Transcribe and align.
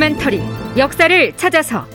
다큐멘터리 0.00 0.40
역사를 0.78 1.36
찾아서. 1.36 1.86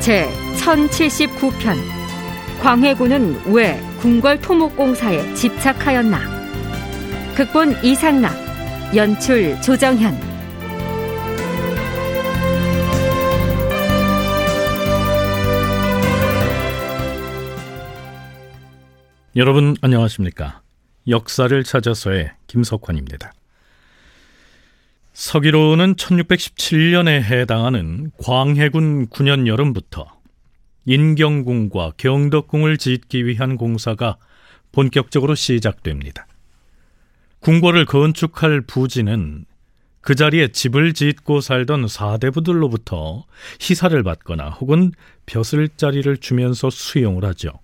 제 0.00 0.28
1079편. 0.56 1.76
광해군은 2.62 3.52
왜 3.52 3.80
궁궐 4.00 4.40
토목공사에 4.40 5.34
집착하였나. 5.34 6.18
극본 7.36 7.76
이상락 7.84 8.34
연출 8.96 9.60
조정현 9.62 10.33
여러분 19.36 19.74
안녕하십니까? 19.80 20.62
역사를 21.08 21.64
찾아서의 21.64 22.30
김석환입니다. 22.46 23.32
서기로는 25.12 25.96
1617년에 25.96 27.20
해당하는 27.20 28.12
광해군 28.22 29.08
9년 29.08 29.48
여름부터 29.48 30.06
인경궁과 30.84 31.94
경덕궁을 31.96 32.78
짓기 32.78 33.26
위한 33.26 33.56
공사가 33.56 34.18
본격적으로 34.70 35.34
시작됩니다. 35.34 36.28
궁궐을 37.40 37.86
건축할 37.86 38.60
부지는 38.60 39.46
그 40.00 40.14
자리에 40.14 40.48
집을 40.48 40.94
짓고 40.94 41.40
살던 41.40 41.88
사대부들로부터 41.88 43.24
희사를 43.60 44.00
받거나 44.04 44.50
혹은 44.50 44.92
벼슬자리를 45.26 46.18
주면서 46.18 46.70
수용을 46.70 47.24
하죠. 47.24 47.63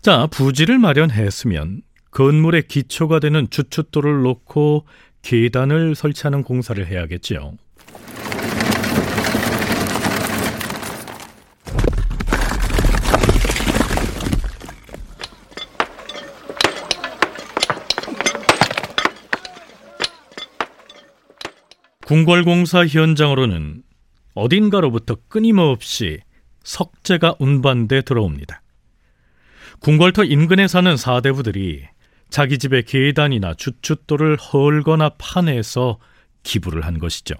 자, 0.00 0.26
부지를 0.26 0.78
마련했으면 0.78 1.82
건물의 2.10 2.68
기초가 2.68 3.20
되는 3.20 3.48
주춧돌을 3.50 4.22
놓고 4.22 4.86
계단을 5.22 5.94
설치하는 5.94 6.42
공사를 6.42 6.84
해야겠지요. 6.86 7.54
궁궐공사 22.04 22.86
현장으로는 22.86 23.82
어딘가로부터 24.34 25.16
끊임없이 25.28 26.20
석재가 26.62 27.36
운반돼 27.38 28.02
들어옵니다. 28.02 28.61
궁궐터 29.82 30.22
인근에 30.22 30.68
사는 30.68 30.96
사대부들이 30.96 31.82
자기 32.30 32.58
집의 32.58 32.84
계단이나 32.84 33.54
주춧돌을 33.54 34.36
헐거나 34.36 35.10
파내서 35.18 35.98
기부를 36.44 36.86
한 36.86 37.00
것이죠. 37.00 37.34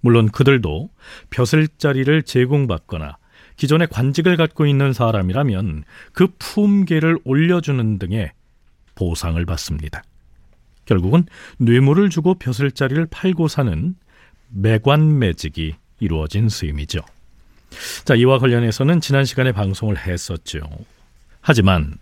물론 0.00 0.30
그들도 0.30 0.90
벼슬 1.30 1.66
자리를 1.78 2.22
제공받거나 2.24 3.16
기존의 3.56 3.88
관직을 3.88 4.36
갖고 4.36 4.66
있는 4.66 4.92
사람이라면 4.92 5.84
그 6.12 6.28
품계를 6.38 7.20
올려주는 7.24 7.98
등의 7.98 8.32
보상을 8.94 9.42
받습니다. 9.46 10.02
결국은 10.84 11.24
뇌물을 11.56 12.10
주고 12.10 12.34
벼슬 12.34 12.72
자리를 12.72 13.06
팔고 13.06 13.48
사는 13.48 13.94
매관매직이 14.50 15.76
이루어진 16.00 16.50
셈이죠. 16.50 17.00
자, 18.04 18.14
이와 18.14 18.38
관련해서는 18.38 19.00
지난 19.00 19.24
시간에 19.24 19.52
방송을 19.52 19.96
했었죠. 19.96 20.60
하지만 21.46 21.98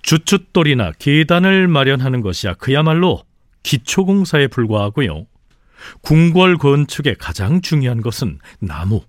주춧돌이나 0.00 0.92
계단을 0.98 1.68
마련하는 1.68 2.22
것이야 2.22 2.54
그야말로 2.54 3.22
기초공사에 3.62 4.46
불과하고요. 4.46 5.26
궁궐 6.00 6.56
건축의 6.56 7.16
가장 7.18 7.60
중요한 7.60 8.00
것은 8.00 8.38
나무, 8.58 9.02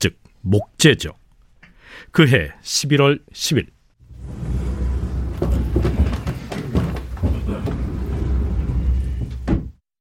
즉 0.00 0.18
목재죠. 0.40 1.12
그해 2.10 2.50
11월 2.62 3.20
10일 3.32 3.68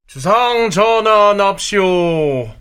주상 0.07 0.71
전하 0.71 1.33
납시오. 1.33 2.60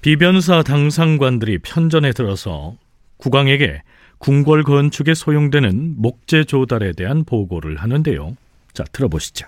비변사 0.00 0.62
당상관들이 0.62 1.58
편전에 1.58 2.12
들어서 2.12 2.74
국왕에게 3.16 3.82
궁궐 4.18 4.62
건축에 4.62 5.14
소용되는 5.14 5.94
목재 5.98 6.44
조달에 6.44 6.92
대한 6.92 7.24
보고를 7.24 7.76
하는데요. 7.76 8.36
자, 8.72 8.84
들어보시죠. 8.92 9.46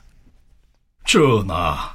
전하, 1.04 1.94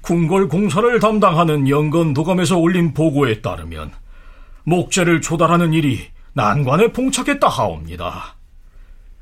궁궐 0.00 0.48
공사를 0.48 0.98
담당하는 1.00 1.68
영건 1.68 2.14
도감에서 2.14 2.58
올린 2.58 2.94
보고에 2.94 3.40
따르면 3.40 3.92
목재를 4.64 5.20
조달하는 5.20 5.72
일이 5.72 6.00
난관에 6.34 6.92
봉착했다 6.92 7.48
하옵니다. 7.48 8.36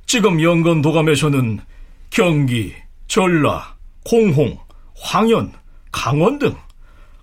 지금 0.07 0.43
영건 0.43 0.83
도감에서는 0.83 1.61
경기, 2.11 2.75
전라, 3.07 3.75
공홍, 4.05 4.59
황현, 4.99 5.53
강원 5.93 6.39
등 6.39 6.55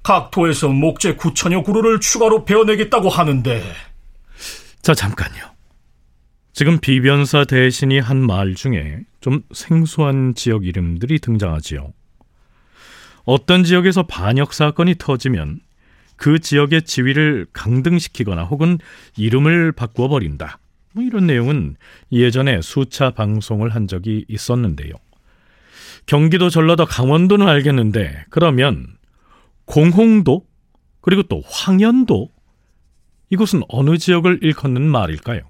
각 0.03 0.31
도에서 0.31 0.67
목재 0.69 1.15
9천여 1.15 1.65
그루를 1.65 1.99
추가로 1.99 2.45
베어내겠다고 2.45 3.09
하는데. 3.09 3.63
자 4.81 4.93
잠깐요. 4.93 5.53
지금 6.51 6.77
비변사 6.79 7.45
대신이 7.45 7.99
한 7.99 8.17
말 8.17 8.53
중에 8.53 8.99
좀 9.21 9.41
생소한 9.53 10.35
지역 10.35 10.65
이름들이 10.65 11.19
등장하지요. 11.19 11.93
어떤 13.25 13.63
지역에서 13.63 14.03
반역 14.03 14.53
사건이 14.53 14.95
터지면 14.99 15.61
그 16.17 16.39
지역의 16.39 16.83
지위를 16.83 17.47
강등시키거나 17.53 18.43
혹은 18.43 18.77
이름을 19.17 19.71
바꾸어 19.71 20.09
버린다. 20.09 20.59
뭐 20.91 21.03
이런 21.03 21.25
내용은 21.25 21.75
예전에 22.11 22.61
수차 22.61 23.11
방송을 23.11 23.73
한 23.73 23.87
적이 23.87 24.25
있었는데요. 24.27 24.91
경기도 26.05 26.49
전라도 26.49 26.85
강원도는 26.85 27.47
알겠는데 27.47 28.25
그러면 28.29 28.87
공홍도 29.65 30.45
그리고 31.01 31.23
또 31.23 31.41
황현도 31.45 32.29
이곳은 33.29 33.61
어느 33.67 33.97
지역을 33.97 34.39
일컫는 34.41 34.81
말일까요? 34.81 35.41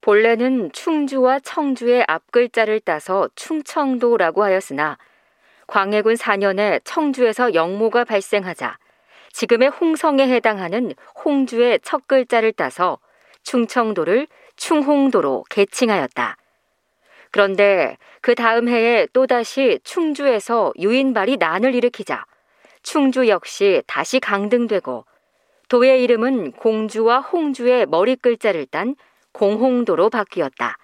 본래는 0.00 0.72
충주와 0.72 1.38
청주의 1.40 2.04
앞글자를 2.08 2.80
따서 2.80 3.28
충청도라고 3.36 4.42
하였으나 4.42 4.98
광해군 5.68 6.14
4년에 6.14 6.80
청주에서 6.84 7.54
영모가 7.54 8.04
발생하자 8.04 8.78
지금의 9.32 9.68
홍성에 9.68 10.28
해당하는 10.28 10.92
홍주의 11.24 11.78
첫 11.82 12.06
글자를 12.06 12.52
따서 12.52 12.98
충청도를 13.44 14.26
충홍도로 14.56 15.44
개칭하였다. 15.48 16.36
그런데 17.30 17.96
그 18.20 18.34
다음 18.34 18.68
해에 18.68 19.06
또다시 19.12 19.80
충주에서 19.84 20.72
유인발이 20.78 21.38
난을 21.38 21.74
일으키자 21.74 22.26
충주 22.82 23.28
역시 23.28 23.82
다시 23.86 24.20
강등되고 24.20 25.04
도의 25.68 26.02
이름은 26.02 26.52
공주와 26.52 27.20
홍주의 27.20 27.86
머리 27.86 28.16
글자를 28.16 28.66
딴 28.66 28.94
공홍도로 29.32 30.10
바뀌었다. 30.10 30.76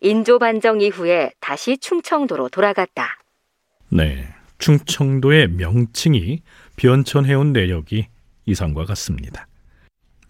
인조 0.00 0.38
반정 0.38 0.80
이후에 0.80 1.32
다시 1.40 1.76
충청도로 1.78 2.50
돌아갔다. 2.50 3.18
네, 3.88 4.28
충청도의 4.58 5.48
명칭이 5.48 6.42
변천해온 6.76 7.52
내력이 7.52 8.06
이상과 8.46 8.84
같습니다. 8.84 9.46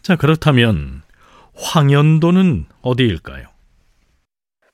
자, 0.01 0.17
그렇다면 0.17 1.03
황현도는 1.55 2.67
어디일까요? 2.83 3.49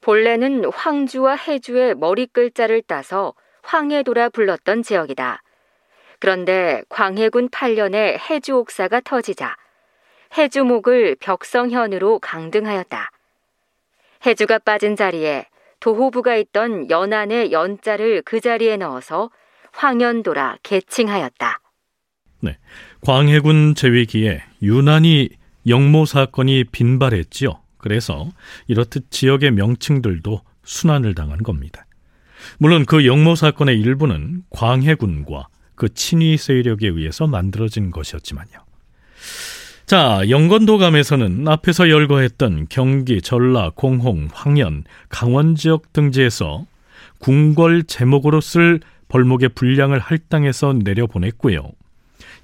본래는 0.01 0.67
황주와 0.67 1.35
해주의 1.35 1.95
머리 1.95 2.27
글자를 2.27 2.83
따서 2.83 3.35
황해도라 3.63 4.29
불렀던 4.29 4.83
지역이다. 4.83 5.43
그런데 6.25 6.81
광해군 6.89 7.51
8년에 7.51 8.19
해주 8.19 8.57
옥사가 8.57 9.03
터지자 9.03 9.57
해주목을 10.39 11.17
벽성현으로 11.21 12.19
강등하였다. 12.19 13.11
해주가 14.25 14.59
빠진 14.61 14.97
자리에 14.97 15.45
도호부가 15.81 16.37
있던 16.37 16.89
연안의 16.89 17.53
연자를 17.53 18.23
그 18.25 18.41
자리에 18.41 18.79
넣어서 18.79 19.29
황현도라 19.73 20.61
개칭하였다. 20.63 21.61
네, 22.41 22.57
광해군 23.03 23.75
제위기에 23.75 24.43
유난히 24.63 25.29
영모 25.69 26.07
사건이 26.07 26.65
빈발했지요. 26.73 27.61
그래서 27.77 28.31
이렇듯 28.67 29.11
지역의 29.11 29.51
명칭들도 29.51 30.41
순환을 30.63 31.15
당한 31.15 31.43
겁니다. 31.43 31.85
물론 32.57 32.87
그 32.87 33.05
영모 33.05 33.35
사건의 33.35 33.79
일부는 33.79 34.45
광해군과 34.49 35.49
그 35.75 35.93
친위 35.93 36.37
세력에 36.37 36.89
의해서 36.89 37.27
만들어진 37.27 37.91
것이었지만요. 37.91 38.65
자, 39.87 40.23
영건도감에서는 40.29 41.47
앞에서 41.47 41.91
열거했던 41.91 42.67
경기, 42.71 43.21
전라, 43.21 43.71
공홍, 43.75 44.29
황현, 44.33 44.85
강원 45.09 45.57
지역 45.57 45.93
등지에서 45.93 46.67
궁궐 47.19 47.85
제목으로 47.85 48.41
쓸 48.41 48.81
벌목의 49.09 49.51
분량을 49.51 49.99
할당해서 49.99 50.73
내려보냈고요. 50.73 51.71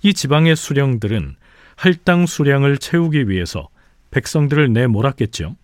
이 0.02 0.14
지방의 0.14 0.54
수령들은 0.54 1.36
할당 1.76 2.26
수량을 2.26 2.78
채우기 2.78 3.28
위해서 3.28 3.68
백성들을 4.10 4.72
내몰았겠죠. 4.72 5.56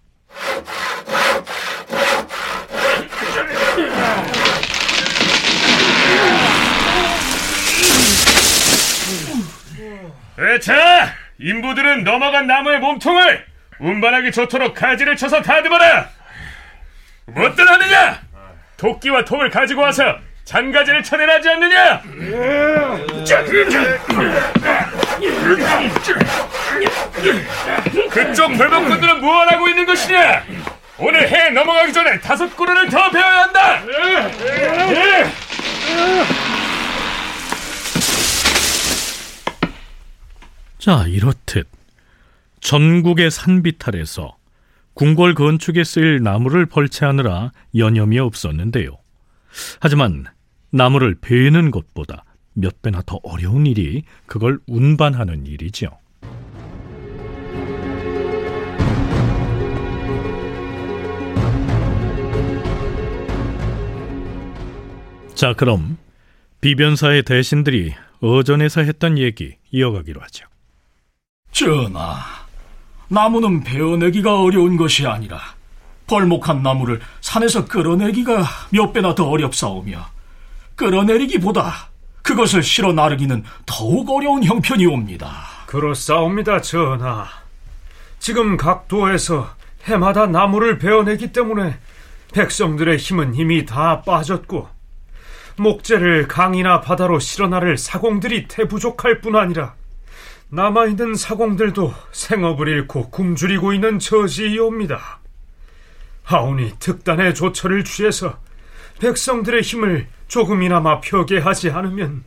자, 10.61 11.15
인부들은 11.39 12.05
넘어간 12.05 12.47
나무의 12.47 12.79
몸통을 12.81 13.45
운반하기 13.79 14.33
좋도록 14.33 14.75
가지를 14.75 15.17
쳐서 15.17 15.41
다듬어라. 15.43 16.09
뭐들 17.27 17.69
하느냐? 17.69 18.21
도끼와 18.77 19.25
통을 19.25 19.51
가지고 19.51 19.83
와서 19.83 20.19
잔가지를 20.45 21.03
쳐내라지 21.03 21.49
않느냐? 21.49 22.03
그쪽 28.11 28.57
벌목꾼들은 28.57 29.21
무엇 29.21 29.51
하고 29.51 29.69
있는 29.69 29.87
것이냐? 29.87 30.45
오늘 30.99 31.29
해 31.29 31.51
넘어가기 31.51 31.93
전에 31.93 32.21
다섯 32.21 32.55
그루를 32.57 32.89
더 32.89 33.11
배워야 33.11 33.43
한다. 33.43 33.81
자, 40.87 41.05
이렇듯 41.09 41.67
전국의 42.61 43.33
산비탈에서 43.33 44.37
궁궐 44.95 45.35
건축에 45.35 45.83
쓰일 45.83 46.23
나무를 46.23 46.67
벌채하느라 46.67 47.51
여념이 47.75 48.21
없었는데요. 48.21 48.97
하지만 49.81 50.27
나무를 50.71 51.17
베는 51.21 51.73
것보다 51.73 52.25
몇 52.53 52.83
배나 52.83 53.03
더 53.05 53.19
어려운 53.25 53.67
일이 53.67 54.05
그걸 54.27 54.61
운반하는 54.69 55.49
일이죠. 55.49 55.89
자, 65.35 65.53
그럼 65.53 65.99
비변사의 66.61 67.25
대신들이 67.25 67.93
어전에서 68.21 68.83
했던 68.83 69.19
얘기 69.19 69.57
이어가기로 69.73 70.21
하죠. 70.21 70.47
전하, 71.57 72.19
나무는 73.09 73.65
베어내기가 73.65 74.43
어려운 74.43 74.77
것이 74.77 75.07
아니라 75.07 75.41
벌목한 76.07 76.63
나무를 76.63 77.01
산에서 77.23 77.65
끌어내기가 77.65 78.45
몇 78.69 78.93
배나 78.93 79.15
더 79.15 79.31
어렵사오며 79.31 80.07
끌어내리기보다 80.75 81.89
그것을 82.21 82.63
실어 82.63 82.93
나르기는 82.93 83.43
더욱 83.65 84.11
어려운 84.11 84.45
형편이옵니다. 84.45 85.35
그렇사옵니다, 85.65 86.61
전하. 86.61 87.27
지금 88.19 88.59
각 88.59 88.87
도에서 88.87 89.49
해마다 89.85 90.27
나무를 90.27 90.77
베어내기 90.77 91.33
때문에 91.33 91.79
백성들의 92.35 92.99
힘은 92.99 93.35
이미 93.35 93.65
다 93.65 94.03
빠졌고 94.03 94.69
목재를 95.57 96.29
강이나 96.29 96.83
바다로 96.83 97.19
실어 97.19 97.49
나를 97.49 97.79
사공들이 97.79 98.47
태부족할 98.47 99.23
뿐 99.23 99.37
아니라 99.37 99.75
남아있는 100.49 101.17
사공들도 101.17 101.93
생업을 102.13 102.69
잃고 102.69 103.11
굶주리고 103.11 103.73
있는 103.73 103.99
처지이옵니다. 103.99 105.21
하오니 106.23 106.75
특단의 106.79 107.35
조처를 107.35 107.85
취해서 107.85 108.39
백성들의 109.01 109.63
힘을 109.63 110.07
조금이나마 110.29 111.01
펴게 111.01 111.39
하지 111.39 111.71
않으면 111.71 112.25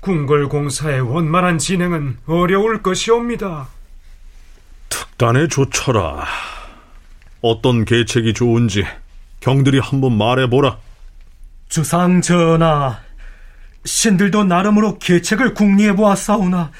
궁궐 0.00 0.48
공사의 0.48 1.00
원만한 1.00 1.58
진행은 1.58 2.18
어려울 2.26 2.82
것이옵니다. 2.82 3.68
특단의 4.88 5.48
조처라. 5.48 6.24
어떤 7.42 7.84
계책이 7.84 8.34
좋은지 8.34 8.84
경들이 9.40 9.78
한번 9.78 10.16
말해보라. 10.16 10.78
주상 11.68 12.20
전하, 12.20 13.00
신들도 13.84 14.44
나름으로 14.44 14.98
계책을 14.98 15.54
궁리해 15.54 15.94
보았사오나 15.94 16.70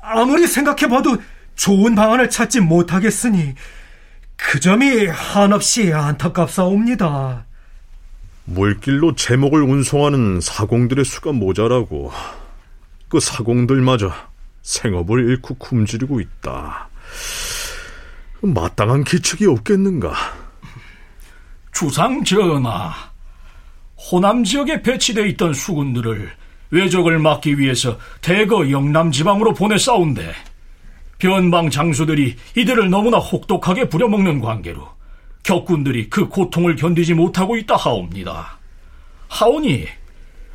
아무리 0.00 0.46
생각해봐도 0.46 1.16
좋은 1.56 1.94
방안을 1.94 2.30
찾지 2.30 2.60
못하겠으니 2.60 3.54
그 4.36 4.60
점이 4.60 5.06
한없이 5.06 5.92
안타깝사옵니다. 5.92 7.44
물길로 8.44 9.14
제목을 9.14 9.62
운송하는 9.62 10.40
사공들의 10.40 11.04
수가 11.04 11.32
모자라고 11.32 12.12
그 13.08 13.20
사공들마저 13.20 14.12
생업을 14.62 15.28
잃고 15.30 15.54
굶주리고 15.54 16.20
있다. 16.20 16.88
마땅한 18.40 19.04
기책이 19.04 19.46
없겠는가? 19.46 20.14
주상 21.72 22.22
전하, 22.24 22.92
호남 23.96 24.44
지역에 24.44 24.82
배치되어 24.82 25.26
있던 25.26 25.52
수군들을 25.54 26.30
외적을 26.70 27.18
막기 27.18 27.58
위해서 27.58 27.98
대거 28.20 28.70
영남 28.70 29.10
지방으로 29.10 29.54
보내 29.54 29.78
싸운데 29.78 30.32
변방 31.18 31.70
장수들이 31.70 32.36
이들을 32.56 32.90
너무나 32.90 33.18
혹독하게 33.18 33.88
부려먹는 33.88 34.40
관계로 34.40 34.88
격군들이 35.42 36.10
그 36.10 36.28
고통을 36.28 36.76
견디지 36.76 37.14
못하고 37.14 37.56
있다 37.56 37.76
하옵니다. 37.76 38.58
하오니 39.28 39.86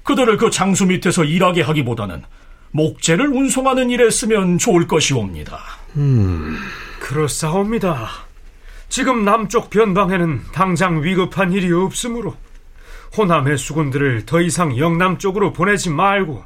그들을 0.03 0.37
그 0.37 0.49
장수 0.49 0.85
밑에서 0.85 1.23
일하게 1.23 1.61
하기보다는 1.61 2.23
목재를 2.71 3.27
운송하는 3.27 3.89
일에 3.89 4.09
쓰면 4.09 4.57
좋을 4.57 4.87
것이옵니다. 4.87 5.59
음, 5.95 6.57
그렇사옵니다. 6.99 8.09
지금 8.89 9.25
남쪽 9.25 9.69
변방에는 9.69 10.41
당장 10.53 11.03
위급한 11.03 11.51
일이 11.51 11.71
없으므로 11.71 12.35
호남의 13.15 13.57
수군들을 13.57 14.25
더 14.25 14.41
이상 14.41 14.77
영남 14.77 15.17
쪽으로 15.17 15.53
보내지 15.53 15.89
말고 15.89 16.43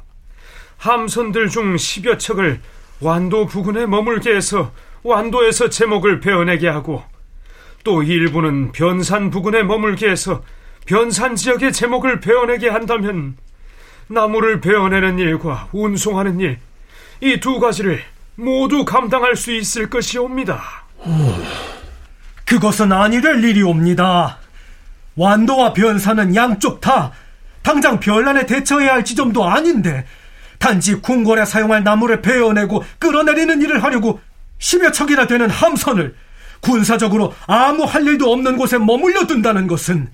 함선들 0.76 1.48
중 1.48 1.76
10여 1.76 2.18
척을 2.18 2.60
완도 3.00 3.46
부근에 3.46 3.86
머물게 3.86 4.34
해서 4.34 4.72
완도에서 5.02 5.70
제목을 5.70 6.20
베어내게 6.20 6.68
하고 6.68 7.02
또 7.84 8.02
일부는 8.02 8.72
변산 8.72 9.30
부근에 9.30 9.62
머물게 9.62 10.08
해서 10.10 10.42
변산 10.86 11.36
지역의 11.36 11.72
제목을 11.72 12.20
베어내게 12.20 12.68
한다면 12.68 13.36
나무를 14.08 14.60
베어내는 14.60 15.18
일과 15.18 15.68
운송하는 15.72 16.40
일, 16.40 16.58
이 17.20 17.40
두 17.40 17.60
가지를 17.60 18.02
모두 18.36 18.84
감당할 18.84 19.36
수 19.36 19.52
있을 19.52 19.90
것이옵니다. 19.90 20.62
그것은 22.46 22.92
아니 22.92 23.20
될 23.20 23.42
일이옵니다. 23.44 24.38
완도와 25.18 25.72
변사는 25.72 26.34
양쪽 26.34 26.80
다 26.80 27.12
당장 27.62 28.00
별난에 28.00 28.46
대처해야 28.46 28.94
할 28.94 29.04
지점도 29.04 29.44
아닌데 29.44 30.06
단지 30.58 30.94
궁궐에 30.94 31.44
사용할 31.44 31.84
나무를 31.84 32.22
베어내고 32.22 32.82
끌어내리는 32.98 33.60
일을 33.62 33.82
하려고 33.82 34.20
10여 34.58 34.92
척이나 34.92 35.26
되는 35.26 35.50
함선을 35.50 36.14
군사적으로 36.60 37.34
아무 37.46 37.84
할 37.84 38.04
일도 38.06 38.32
없는 38.32 38.56
곳에 38.56 38.78
머물려 38.78 39.26
둔다는 39.26 39.66
것은 39.66 40.08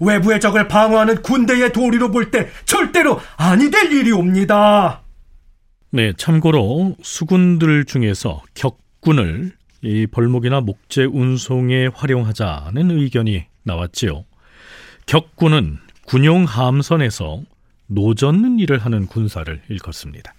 외부의 0.00 0.40
적을 0.40 0.68
방어하는 0.68 1.22
군대의 1.22 1.72
도리로 1.72 2.10
볼 2.10 2.30
때 2.30 2.48
절대로 2.64 3.20
아니 3.36 3.70
될 3.70 3.92
일이옵니다. 3.92 5.02
네, 5.90 6.12
참고로 6.16 6.96
수군들 7.02 7.84
중에서 7.84 8.42
격군을 8.54 9.52
이 9.82 10.06
벌목이나 10.06 10.60
목재 10.60 11.04
운송에 11.04 11.88
활용하자는 11.94 12.90
의견이 12.90 13.44
나왔지요. 13.64 14.24
격군은 15.06 15.78
군용 16.06 16.44
함선에서 16.44 17.42
노젓는 17.86 18.58
일을 18.58 18.78
하는 18.78 19.06
군사를 19.06 19.60
일컫습니다. 19.68 20.34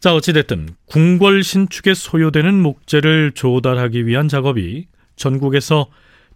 자, 0.00 0.14
어찌됐든 0.14 0.68
궁궐 0.86 1.42
신축에 1.42 1.94
소요되는 1.94 2.54
목재를 2.60 3.32
조달하기 3.32 4.06
위한 4.06 4.28
작업이 4.28 4.86
전국에서 5.16 5.88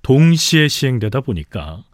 동시에 0.03 0.67
시행되다 0.67 1.21
보니까 1.21 1.85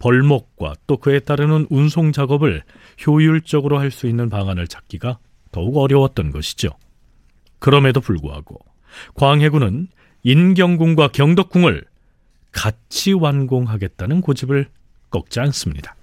벌목과 0.00 0.74
또 0.88 0.96
그에 0.96 1.20
따르는 1.20 1.68
운송 1.70 2.10
작업을 2.10 2.64
효율적으로 3.06 3.78
할 3.78 3.92
수 3.92 4.08
있는 4.08 4.28
방안을 4.28 4.66
찾기가 4.66 5.18
더욱 5.52 5.76
어려웠던 5.76 6.32
것이죠. 6.32 6.70
그럼에도 7.60 8.00
불구하고 8.00 8.58
광해군은 9.14 9.88
인경궁과 10.24 11.08
경덕궁을 11.08 11.84
같이 12.52 13.12
완공하겠다는 13.12 14.20
고집을 14.20 14.68
꺾지 15.10 15.40
않습니다. 15.40 15.96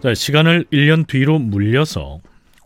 자, 0.00 0.14
시간을 0.14 0.64
1년 0.72 1.06
뒤로 1.06 1.38
물려서 1.38 2.20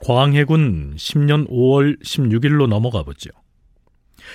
광해군 0.05 0.97
10년 0.97 1.49
5월 1.49 2.03
16일로 2.03 2.67
넘어가 2.67 3.03
보죠. 3.03 3.31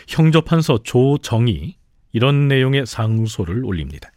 형조판서 0.08 0.80
조정이 0.84 1.76
이런 2.12 2.48
내용의 2.48 2.86
상소를 2.86 3.64
올립니다. 3.66 4.12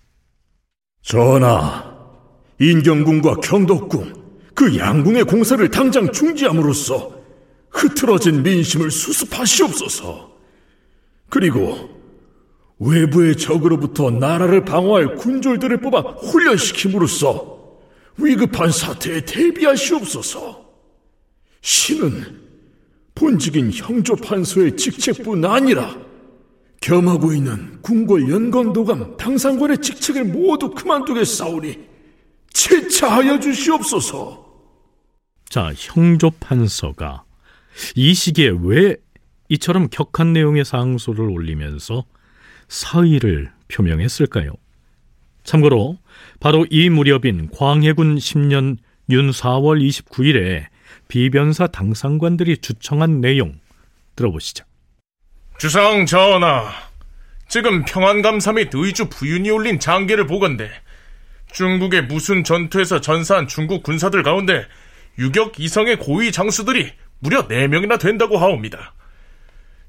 전하, 1.03 1.95
인경궁과 2.59 3.37
경덕궁, 3.37 4.20
그 4.61 4.77
양궁의 4.77 5.25
공사를 5.25 5.67
당장 5.71 6.13
중지함으로써 6.13 7.19
흐트러진 7.71 8.43
민심을 8.43 8.91
수습하시옵소서. 8.91 10.33
그리고 11.31 11.89
외부의 12.79 13.39
적으로부터 13.39 14.11
나라를 14.11 14.67
방어할 14.67 15.15
군졸들을 15.15 15.81
뽑아 15.81 16.01
훈련시킴으로써 16.01 17.59
위급한 18.19 18.71
사태에 18.71 19.25
대비하시옵소서. 19.25 20.63
신은 21.63 22.43
본직인 23.15 23.71
형조판서의 23.73 24.77
직책뿐 24.77 25.43
아니라 25.43 25.97
겸하고 26.83 27.33
있는 27.33 27.81
궁궐 27.81 28.29
연건도감 28.29 29.17
당상관의 29.17 29.79
직책을 29.79 30.25
모두 30.25 30.69
그만두겠사오니 30.73 31.79
채차하여 32.53 33.41
주시옵소서. 33.41 34.50
자, 35.51 35.73
형조판서가 35.77 37.25
이 37.97 38.15
시기에 38.15 38.53
왜 38.63 38.97
이처럼 39.49 39.89
격한 39.91 40.33
내용의 40.33 40.65
상소를 40.65 41.29
올리면서 41.29 42.05
사의를 42.69 43.51
표명했을까요? 43.67 44.53
참고로 45.43 45.99
바로 46.39 46.67
이 46.71 46.89
무렵인 46.89 47.51
광해군 47.51 48.17
10년 48.17 48.77
윤 49.11 49.31
4월 49.31 49.85
29일에 49.85 50.67
비변사 51.09 51.67
당상관들이 51.67 52.59
주청한 52.59 53.21
내용 53.21 53.59
들어보시죠. 54.15 54.65
주상 55.59 56.07
전하, 56.07 56.71
지금 57.49 57.85
평안감 57.85 58.39
사 58.39 58.53
및 58.53 58.71
의주 58.73 59.09
부윤이 59.09 59.51
올린 59.51 59.81
장계를 59.81 60.29
보건대 60.29 60.71
중국의 61.53 62.05
무슨 62.05 62.45
전투에서 62.45 63.01
전사한 63.01 63.49
중국 63.49 63.83
군사들 63.83 64.23
가운데 64.23 64.65
유격 65.19 65.59
이성의 65.59 65.99
고위 65.99 66.33
장수들이 66.33 66.93
무려 67.19 67.47
4명이나 67.49 67.99
된다고 67.99 68.39
하옵니다. 68.39 68.95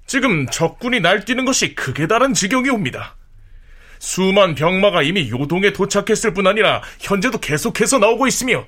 지금 0.06 0.48
적군이 0.48 1.00
날뛰는 1.00 1.46
것이 1.46 1.76
극에 1.76 2.08
달한 2.08 2.34
지경이 2.34 2.70
옵니다. 2.70 3.16
수만 4.00 4.56
병마가 4.56 5.04
이미 5.04 5.30
요동에 5.30 5.74
도착했을 5.74 6.34
뿐 6.34 6.48
아니라 6.48 6.82
현재도 7.00 7.40
계속해서 7.40 8.00
나오고 8.00 8.28
있으며 8.28 8.68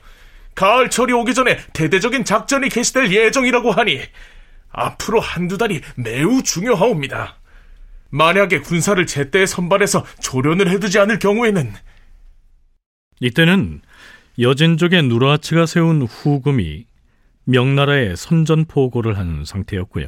가을철이 0.56 1.12
오기 1.12 1.34
전에 1.34 1.58
대대적인 1.74 2.24
작전이 2.24 2.70
개시될 2.70 3.12
예정이라고 3.12 3.72
하니 3.72 4.00
앞으로 4.70 5.20
한두 5.20 5.58
달이 5.58 5.82
매우 5.96 6.44
중요하옵니다. 6.44 7.40
만약에 8.10 8.60
군사를 8.60 9.04
제때 9.08 9.46
선발해서 9.48 10.06
조련을 10.22 10.70
해두지 10.70 11.00
않을 11.00 11.18
경우에는 11.18 11.74
이때는 13.20 13.82
여진족의 14.40 15.04
누르하치가 15.04 15.66
세운 15.66 16.02
후금이 16.02 16.86
명나라에 17.46 18.16
선전포고를 18.16 19.18
한 19.18 19.46
상태였고요. 19.46 20.08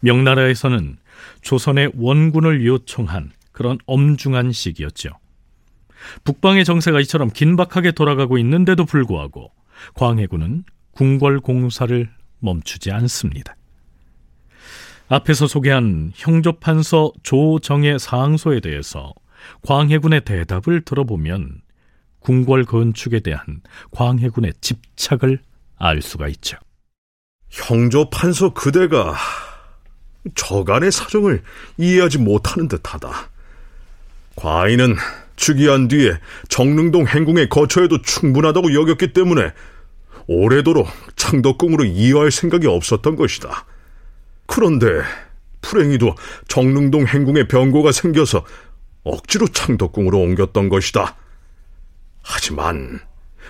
명나라에서는 0.00 0.98
조선의 1.42 1.92
원군을 1.96 2.66
요청한 2.66 3.30
그런 3.52 3.78
엄중한 3.86 4.52
시기였죠. 4.52 5.10
북방의 6.24 6.64
정세가 6.64 7.00
이처럼 7.00 7.30
긴박하게 7.30 7.92
돌아가고 7.92 8.38
있는데도 8.38 8.84
불구하고 8.84 9.50
광해군은 9.94 10.64
궁궐 10.92 11.40
공사를 11.40 12.08
멈추지 12.40 12.92
않습니다. 12.92 13.56
앞에서 15.08 15.46
소개한 15.46 16.12
형조판서 16.14 17.12
조정의 17.22 17.98
사항소에 17.98 18.60
대해서 18.60 19.12
광해군의 19.62 20.24
대답을 20.24 20.82
들어보면 20.82 21.62
궁궐 22.20 22.64
건축에 22.64 23.20
대한 23.20 23.62
광해군의 23.90 24.54
집착을 24.60 25.40
알 25.76 26.02
수가 26.02 26.28
있죠. 26.28 26.56
형조 27.50 28.10
판서 28.10 28.52
그대가 28.52 29.14
저간의 30.34 30.92
사정을 30.92 31.42
이해하지 31.78 32.18
못하는 32.18 32.68
듯하다. 32.68 33.30
과인은 34.36 34.96
즉위한 35.36 35.88
뒤에 35.88 36.18
정릉동 36.48 37.06
행궁에 37.06 37.46
거처해도 37.46 38.02
충분하다고 38.02 38.74
여겼기 38.74 39.12
때문에 39.12 39.52
오래도록 40.26 40.88
창덕궁으로 41.16 41.84
이어할 41.84 42.30
생각이 42.30 42.66
없었던 42.66 43.16
것이다. 43.16 43.64
그런데 44.46 44.86
불행히도 45.62 46.14
정릉동 46.48 47.06
행궁에 47.06 47.48
병고가 47.48 47.92
생겨서 47.92 48.44
억지로 49.04 49.46
창덕궁으로 49.48 50.18
옮겼던 50.18 50.68
것이다. 50.68 51.16
하지만 52.28 53.00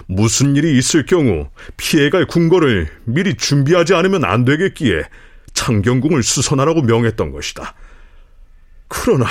무슨 0.06 0.54
일이 0.54 0.78
있을 0.78 1.04
경우 1.04 1.49
피해갈 1.76 2.26
궁궐을 2.26 2.88
미리 3.04 3.35
준비하지 3.35 3.94
않으면 3.94 4.25
안 4.25 4.44
되겠기에 4.44 5.02
창경궁을 5.52 6.23
수선하라고 6.23 6.82
명했던 6.82 7.32
것이다. 7.32 7.75
그러나 8.87 9.26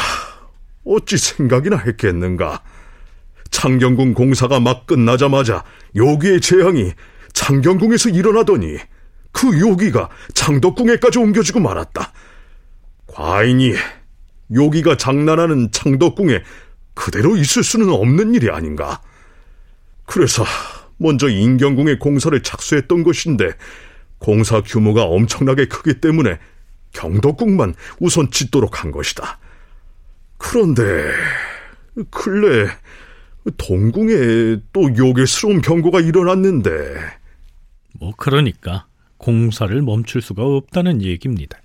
어찌 0.84 1.18
생각이나 1.18 1.78
했겠는가? 1.78 2.62
창경궁 3.50 4.14
공사가 4.14 4.60
막 4.60 4.86
끝나자마자 4.86 5.64
요기의 5.96 6.42
재앙이 6.42 6.92
창경궁에서 7.32 8.10
일어나더니 8.10 8.78
그 9.32 9.60
요기가 9.60 10.10
창덕궁에까지 10.34 11.20
옮겨지고 11.20 11.62
말았다. 11.62 12.12
과인이 13.08 13.74
요기가 14.54 14.98
장난하는 14.98 15.72
창덕궁에 15.72 16.44
그대로 16.94 17.38
있을 17.38 17.64
수는 17.64 17.90
없는 17.90 18.36
일이 18.36 18.50
아닌가? 18.50 19.02
그래서 20.08 20.44
먼저 20.98 21.30
인경궁의 21.30 22.00
공사를 22.00 22.42
착수했던 22.42 23.04
것인데 23.04 23.52
공사 24.18 24.62
규모가 24.62 25.04
엄청나게 25.04 25.66
크기 25.68 26.00
때문에 26.02 26.40
경덕궁만 26.94 27.76
우선 28.00 28.32
짓도록 28.32 28.84
한 28.84 28.92
것이다. 28.92 29.38
그런데 30.38 30.84
근래 32.10 32.68
동궁에 33.58 34.62
또 34.74 34.96
요괴스러운 34.98 35.62
경고가 35.62 36.00
일어났는데 36.00 36.72
뭐 38.00 38.14
그러니까 38.18 38.88
공사를 39.18 39.80
멈출 39.82 40.22
수가 40.22 40.44
없다는 40.44 41.02
얘기입니다. 41.02 41.60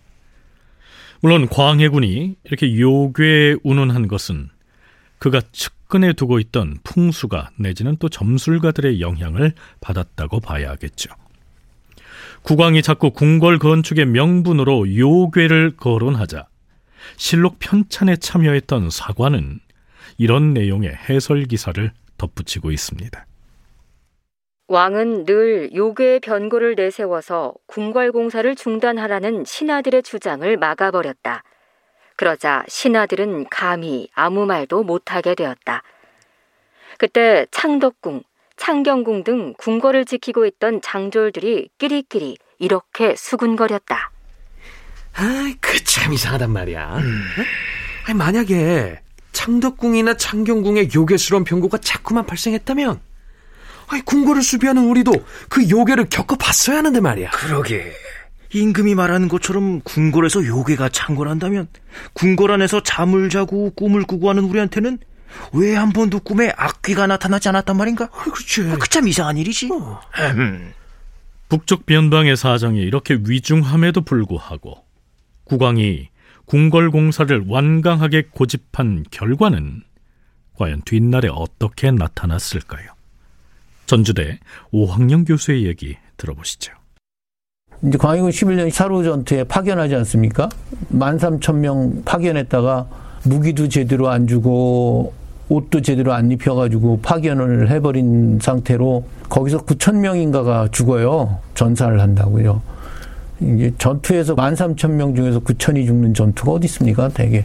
물론 1.20 1.48
광해군이 1.48 2.36
이렇게 2.44 2.78
요괴에 2.78 3.56
운운한 3.62 4.08
것은 4.08 4.50
그가 5.18 5.40
측 5.52 5.72
근에 5.92 6.14
두고 6.14 6.38
있던 6.38 6.78
풍수가 6.84 7.50
내지는 7.58 7.98
또 7.98 8.08
점술가들의 8.08 9.02
영향을 9.02 9.52
받았다고 9.82 10.40
봐야 10.40 10.70
하겠죠. 10.70 11.12
국왕이 12.44 12.80
자꾸 12.80 13.10
궁궐 13.10 13.58
건축의 13.58 14.06
명분으로 14.06 14.96
요괴를 14.96 15.76
거론하자 15.76 16.46
실록 17.18 17.58
편찬에 17.58 18.16
참여했던 18.16 18.88
사관은 18.88 19.60
이런 20.16 20.54
내용의 20.54 20.94
해설 21.10 21.44
기사를 21.44 21.92
덧붙이고 22.16 22.70
있습니다. 22.70 23.26
왕은 24.68 25.26
늘 25.26 25.74
요괴의 25.74 26.20
변고를 26.20 26.74
내세워서 26.74 27.52
궁궐 27.66 28.12
공사를 28.12 28.56
중단하라는 28.56 29.44
신하들의 29.44 30.02
주장을 30.04 30.56
막아버렸다. 30.56 31.42
그러자 32.16 32.64
신하들은 32.68 33.46
감히 33.50 34.08
아무 34.14 34.46
말도 34.46 34.82
못하게 34.84 35.34
되었다. 35.34 35.82
그때 36.98 37.46
창덕궁, 37.50 38.22
창경궁 38.56 39.24
등 39.24 39.54
궁궐을 39.58 40.04
지키고 40.04 40.46
있던 40.46 40.80
장졸들이 40.82 41.70
끼리끼리 41.78 42.36
이렇게 42.58 43.16
수군거렸다. 43.16 44.10
아, 45.14 45.52
그 45.60 45.82
참 45.84 46.12
이상하단 46.12 46.50
말이야. 46.50 46.96
음. 46.98 47.22
아니, 48.06 48.16
만약에 48.16 49.00
창덕궁이나 49.32 50.16
창경궁의 50.16 50.90
요괴스러운 50.94 51.44
병고가 51.44 51.78
자꾸만 51.78 52.24
발생했다면, 52.26 53.00
아니, 53.88 54.02
궁궐을 54.04 54.42
수비하는 54.42 54.84
우리도 54.84 55.12
그 55.48 55.68
요괴를 55.68 56.06
겪어봤어야 56.08 56.78
하는데 56.78 56.98
말이야. 57.00 57.30
그러게. 57.30 57.92
임금이 58.52 58.94
말하는 58.94 59.28
것처럼 59.28 59.80
궁궐에서 59.80 60.46
요괴가 60.46 60.88
창궐한다면 60.90 61.68
궁궐 62.12 62.50
안에서 62.50 62.82
잠을 62.82 63.30
자고 63.30 63.70
꿈을 63.70 64.02
꾸고 64.04 64.28
하는 64.28 64.44
우리한테는 64.44 64.98
왜 65.54 65.74
한 65.74 65.90
번도 65.92 66.20
꿈에 66.20 66.52
악귀가 66.56 67.06
나타나지 67.06 67.48
않았단 67.48 67.76
말인가? 67.76 68.04
아, 68.12 68.24
그렇지. 68.24 68.70
아, 68.70 68.76
그참 68.76 69.08
이상한 69.08 69.38
일이지. 69.38 69.70
어. 69.72 70.00
북쪽 71.48 71.86
변방의 71.86 72.36
사정이 72.36 72.80
이렇게 72.80 73.18
위중함에도 73.26 74.02
불구하고 74.02 74.84
국왕이 75.44 76.08
궁궐 76.46 76.90
공사를 76.90 77.44
완강하게 77.46 78.28
고집한 78.30 79.04
결과는 79.10 79.82
과연 80.56 80.82
뒷날에 80.82 81.28
어떻게 81.32 81.90
나타났을까요? 81.90 82.90
전주대 83.86 84.38
오학영 84.70 85.24
교수의 85.24 85.64
얘기 85.66 85.96
들어보시죠. 86.16 86.72
이제 87.84 87.98
광해군 87.98 88.30
11년 88.30 88.70
사루 88.70 89.02
전투에 89.02 89.42
파견하지 89.44 89.96
않습니까? 89.96 90.48
13,000명 90.94 92.04
파견했다가 92.04 92.86
무기도 93.24 93.68
제대로 93.68 94.08
안 94.08 94.28
주고 94.28 95.12
옷도 95.48 95.82
제대로 95.82 96.12
안 96.12 96.30
입혀가지고 96.30 97.00
파견을 97.02 97.70
해버린 97.70 98.38
상태로 98.40 99.04
거기서 99.28 99.58
9천 99.58 99.96
명인가가 99.96 100.68
죽어요. 100.70 101.38
전사를 101.54 102.00
한다고요. 102.00 102.62
이제 103.40 103.74
전투에서 103.78 104.36
13,000명 104.36 105.16
중에서 105.16 105.40
9천이 105.40 105.84
죽는 105.84 106.14
전투가 106.14 106.52
어디 106.52 106.66
있습니까? 106.66 107.08
되게 107.08 107.44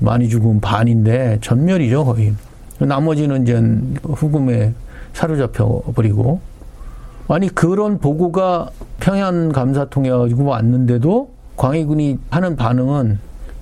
많이 0.00 0.28
죽으면 0.28 0.60
반인데 0.60 1.38
전멸이죠 1.42 2.04
거의. 2.04 2.34
나머지는 2.80 3.42
이제 3.42 3.54
후금에 4.02 4.72
사로잡혀 5.12 5.82
버리고 5.94 6.40
아니 7.28 7.48
그런 7.48 7.98
보고가 7.98 8.70
평양 9.00 9.50
감사통에 9.50 10.08
가지고 10.10 10.44
왔는데도 10.44 11.34
광해군이 11.56 12.18
하는 12.30 12.56
반응은 12.56 13.18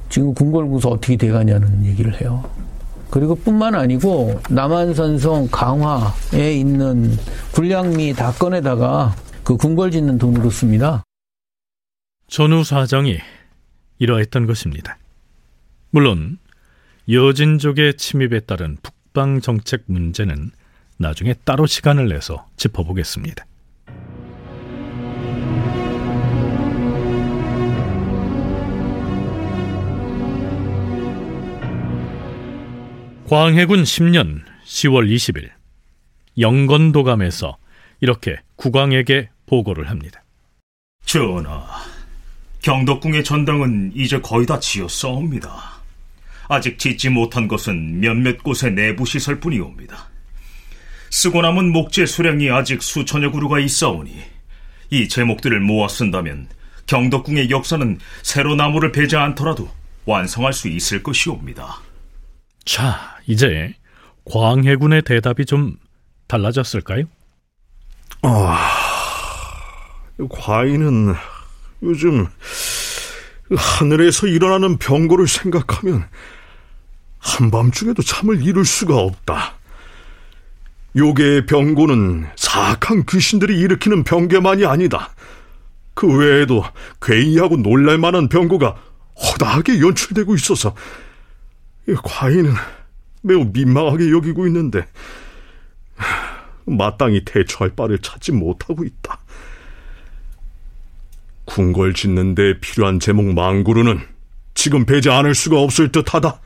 지금 0.08 0.34
궁궐구서 0.34 0.90
어떻게 0.90 1.16
돼가냐는 1.16 1.84
얘기를 1.84 2.20
해요. 2.20 2.48
그리고 3.10 3.34
뿐만 3.34 3.74
아니고 3.74 4.40
남한산성 4.50 5.48
강화에 5.50 6.54
있는 6.54 7.12
군량미 7.52 8.14
다 8.14 8.32
꺼내다가 8.32 9.14
그 9.42 9.56
궁궐 9.56 9.90
짓는 9.90 10.18
돈으로 10.18 10.50
씁니다. 10.50 11.02
전후 12.28 12.64
사정이 12.64 13.18
이러했던 13.98 14.46
것입니다. 14.46 14.98
물론 15.90 16.38
여진족의 17.08 17.96
침입에 17.96 18.40
따른 18.40 18.76
북방 18.82 19.40
정책 19.40 19.84
문제는 19.86 20.50
나중에 20.98 21.34
따로 21.44 21.66
시간을 21.66 22.08
내서 22.08 22.46
짚어보겠습니다. 22.56 23.44
광해군 33.28 33.82
10년 33.82 34.44
10월 34.64 35.12
20일 35.12 35.50
영건도감에서 36.38 37.56
이렇게 38.00 38.36
국왕에게 38.54 39.30
보고를 39.46 39.90
합니다. 39.90 40.22
전하, 41.04 41.66
경덕궁의 42.62 43.24
전당은 43.24 43.92
이제 43.96 44.20
거의 44.20 44.46
다 44.46 44.60
지었사옵니다. 44.60 45.50
아직 46.48 46.78
짓지 46.78 47.08
못한 47.08 47.48
것은 47.48 47.98
몇몇 47.98 48.44
곳의 48.44 48.74
내부 48.74 49.04
시설 49.04 49.40
뿐이옵니다. 49.40 50.08
쓰고 51.10 51.42
남은 51.42 51.72
목재 51.72 52.06
수량이 52.06 52.48
아직 52.50 52.80
수천여 52.80 53.32
그루가 53.32 53.58
있사오니 53.58 54.14
이 54.90 55.08
제목들을 55.08 55.58
모아 55.58 55.88
쓴다면 55.88 56.46
경덕궁의 56.86 57.50
역사는 57.50 57.98
새로 58.22 58.54
나무를 58.54 58.92
베지 58.92 59.16
않더라도 59.16 59.68
완성할 60.04 60.52
수 60.52 60.68
있을 60.68 61.02
것이옵니다. 61.02 61.80
자, 62.64 63.15
이제 63.26 63.74
광해군의 64.24 65.02
대답이 65.02 65.46
좀 65.46 65.76
달라졌을까요? 66.26 67.04
아, 68.22 68.70
과인은 70.30 71.14
요즘 71.82 72.26
하늘에서 73.54 74.26
일어나는 74.26 74.78
병고를 74.78 75.28
생각하면 75.28 76.08
한밤중에도 77.18 78.02
잠을 78.02 78.42
이룰 78.42 78.64
수가 78.64 78.96
없다. 78.96 79.54
요괴의 80.96 81.46
병고는 81.46 82.26
사악한 82.36 83.04
귀신들이 83.06 83.58
일으키는 83.60 84.04
병괴만이 84.04 84.64
아니다. 84.64 85.10
그 85.94 86.06
외에도 86.06 86.64
괴이하고 87.02 87.56
놀랄만한 87.56 88.28
병고가 88.28 88.76
허다하게 89.14 89.80
연출되고 89.80 90.34
있어서 90.36 90.74
과인은 92.02 92.52
매우 93.26 93.44
민망하게 93.52 94.10
여기고 94.12 94.46
있는데 94.46 94.86
마땅히 96.64 97.24
대처할 97.24 97.74
바를 97.74 97.98
찾지 97.98 98.32
못하고 98.32 98.84
있다. 98.84 99.18
궁궐 101.44 101.94
짓는 101.94 102.34
데 102.34 102.58
필요한 102.60 103.00
제목 103.00 103.26
망구르는 103.34 104.00
지금 104.54 104.84
배지 104.84 105.10
않을 105.10 105.34
수가 105.34 105.60
없을 105.60 105.90
듯하다. 105.90 106.40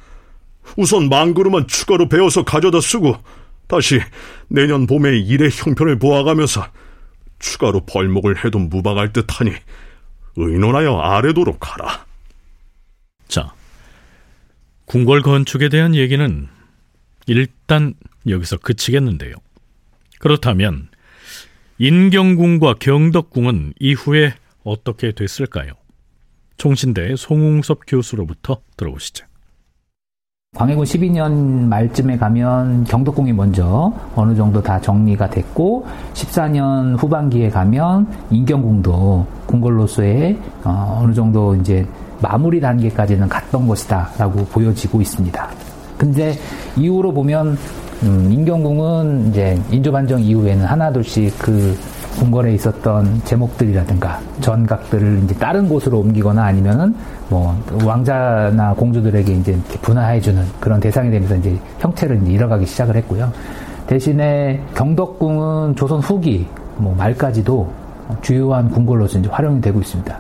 우선 0.77 1.09
망구르만 1.09 1.66
추가로 1.66 2.09
배워서 2.09 2.45
가져다 2.45 2.81
쓰고 2.81 3.16
다시 3.66 4.01
내년 4.49 4.87
봄에 4.87 5.19
일의 5.19 5.51
형편을 5.53 5.99
보아가면서 5.99 6.66
추가로 7.38 7.87
벌목을 7.87 8.45
해도 8.45 8.59
무방할 8.59 9.12
듯하니 9.12 9.53
의논하여 10.37 10.99
아래도록 10.99 11.73
하라. 11.73 12.07
자, 13.29 13.53
궁궐 14.87 15.23
건축에 15.23 15.69
대한 15.69 15.95
얘기는 15.95 16.49
일단 17.26 17.94
여기서 18.26 18.59
그치겠는데요. 18.59 19.35
그렇다면 20.18 20.88
인경궁과 21.78 22.74
경덕궁은 22.74 23.74
이후에 23.80 24.35
어떻게 24.64 25.12
됐을까요? 25.12 25.72
총신대 26.59 27.16
송웅섭 27.16 27.80
교수로부터 27.87 28.61
들어보시죠. 28.76 29.24
광해군 30.56 30.85
12년 30.85 31.68
말쯤에 31.68 32.18
가면 32.18 32.85
경덕궁이 32.85 33.33
먼저 33.33 33.94
어느 34.16 34.35
정도 34.35 34.61
다 34.61 34.80
정리가 34.80 35.30
됐고 35.30 35.87
14년 36.12 37.00
후반기에 37.00 37.50
가면 37.50 38.09
인경궁도 38.30 39.26
궁궐로서의 39.46 40.38
어, 40.64 41.04
느 41.06 41.14
정도 41.14 41.54
이제 41.54 41.87
마무리 42.20 42.61
단계까지는 42.61 43.28
갔던 43.28 43.66
것이다라고 43.68 44.44
보여지고 44.46 45.00
있습니다. 45.00 45.69
근데 46.00 46.32
이후로 46.78 47.12
보면 47.12 47.58
음, 48.04 48.32
인경궁은 48.32 49.28
이제 49.28 49.60
인조반정 49.70 50.22
이후에는 50.22 50.64
하나둘씩 50.64 51.38
그 51.38 51.76
궁궐에 52.18 52.54
있었던 52.54 53.20
제목들이라든가 53.24 54.18
전각들을 54.40 55.20
이제 55.24 55.34
다른 55.34 55.68
곳으로 55.68 55.98
옮기거나 55.98 56.42
아니면은 56.42 56.94
뭐 57.28 57.54
왕자나 57.84 58.72
공주들에게 58.74 59.30
이제 59.34 59.58
분화해주는 59.82 60.42
그런 60.58 60.80
대상이 60.80 61.10
되면서 61.10 61.36
이제 61.36 61.54
형태를 61.80 62.22
이제 62.22 62.32
잃어가기 62.32 62.64
시작을 62.64 62.96
했고요. 62.96 63.30
대신에 63.86 64.58
경덕궁은 64.74 65.76
조선 65.76 66.00
후기 66.00 66.46
뭐 66.78 66.94
말까지도 66.94 67.70
주요한 68.22 68.70
궁궐로서 68.70 69.18
이제 69.18 69.28
활용이 69.28 69.60
되고 69.60 69.78
있습니다. 69.78 70.18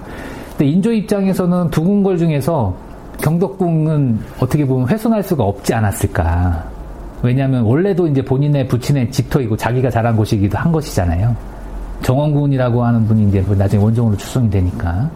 근데 0.50 0.66
인조 0.66 0.92
입장에서는 0.92 1.70
두 1.70 1.82
궁궐 1.82 2.18
중에서 2.18 2.74
경덕궁은 3.22 4.20
어떻게 4.40 4.66
보면 4.66 4.88
훼손할 4.88 5.22
수가 5.22 5.44
없지 5.44 5.74
않았을까. 5.74 6.70
왜냐하면 7.22 7.62
원래도 7.64 8.06
이제 8.06 8.22
본인의 8.24 8.68
부친의 8.68 9.10
집터이고 9.12 9.56
자기가 9.56 9.90
자란 9.90 10.16
곳이기도 10.16 10.56
한 10.56 10.72
것이잖아요. 10.72 11.36
정원군이라고 12.02 12.82
하는 12.82 13.06
분이 13.06 13.28
이제 13.28 13.40
나중에 13.42 13.82
원종으로 13.82 14.16
추송이 14.16 14.48
되니까. 14.48 15.10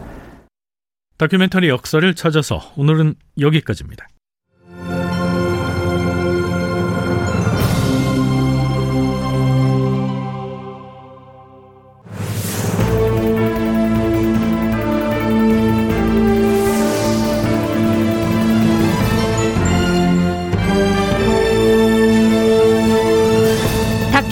다큐멘터리 1.17 1.69
역사를 1.69 2.13
찾아서 2.13 2.61
오늘은 2.77 3.15
여기까지입니다. 3.39 4.05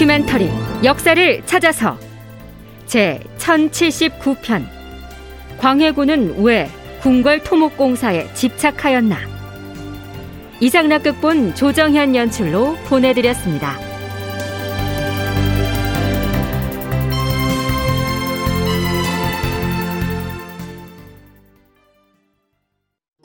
다큐멘터리 0.04 0.50
역사를 0.84 1.42
찾아서 1.46 1.98
제 2.86 3.22
1079편 3.38 4.66
광해군은 5.58 6.44
왜 6.44 6.70
궁궐 7.02 7.44
토목공사에 7.44 8.34
집착하였나 8.34 9.18
이상락극본 10.60 11.56
조정현 11.56 12.16
연출로 12.16 12.76
보내드렸습니다. 12.86 13.93